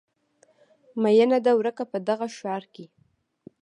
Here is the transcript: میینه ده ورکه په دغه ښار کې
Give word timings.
میینه 1.01 1.37
ده 1.45 1.51
ورکه 1.59 1.83
په 1.91 1.97
دغه 2.07 2.25
ښار 2.37 2.63
کې 2.73 2.85